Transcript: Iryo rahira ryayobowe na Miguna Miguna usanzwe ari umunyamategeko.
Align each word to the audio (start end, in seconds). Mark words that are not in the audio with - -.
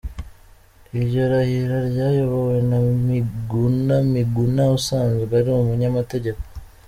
Iryo 0.99 1.23
rahira 1.31 1.77
ryayobowe 1.89 2.57
na 2.69 2.79
Miguna 3.07 3.95
Miguna 4.13 4.63
usanzwe 4.77 5.31
ari 5.39 5.49
umunyamategeko. 5.53 6.41